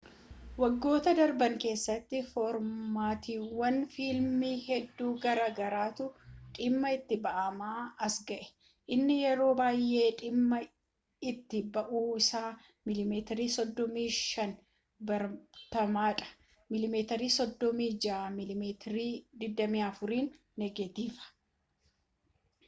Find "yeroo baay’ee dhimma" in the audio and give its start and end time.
9.25-10.57